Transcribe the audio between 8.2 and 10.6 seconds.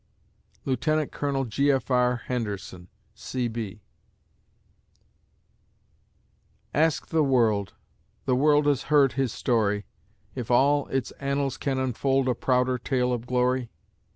The world has heard his story If